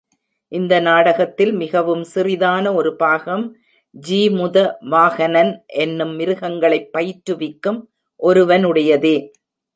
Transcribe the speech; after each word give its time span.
இந்த 0.51 0.79
நாடகத்தில் 0.79 1.51
மிகவும் 1.53 2.05
சிறிதான 2.13 2.73
ஒரு 2.73 2.95
பாகம், 2.95 3.55
ஜீமுத 4.07 4.57
வாஹனன் 4.91 5.65
என்னும் 5.65 6.19
மிருகங்களைப் 6.19 6.89
பயிற்றுவிக்கும் 6.93 7.79
ஒருவனுடையதே. 8.23 9.15